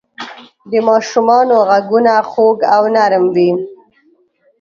د 0.71 0.73
ماشومانو 0.89 1.57
ږغونه 1.83 2.13
خوږ 2.29 2.57
او 2.75 2.83
نرم 2.95 3.25
وي. 3.35 3.51